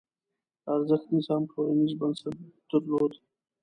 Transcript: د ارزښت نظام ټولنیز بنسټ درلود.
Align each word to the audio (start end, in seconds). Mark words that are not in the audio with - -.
د 0.63 0.65
ارزښت 0.75 1.07
نظام 1.15 1.43
ټولنیز 1.51 1.91
بنسټ 1.99 2.35
درلود. 2.69 3.13